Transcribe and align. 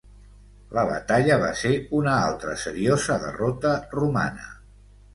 La 0.77 0.85
batalla 0.91 1.37
va 1.43 1.51
ser 1.65 1.75
una 1.99 2.15
altra 2.31 2.57
seriosa 2.65 3.21
derrota 3.29 3.79
romana. 3.99 4.53